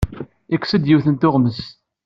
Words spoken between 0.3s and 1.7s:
Yekkes-d yiwet n tuɣmest.